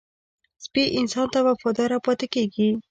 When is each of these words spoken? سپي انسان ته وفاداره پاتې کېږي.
سپي 0.65 0.83
انسان 0.99 1.25
ته 1.33 1.39
وفاداره 1.47 1.97
پاتې 2.05 2.25
کېږي. 2.33 2.69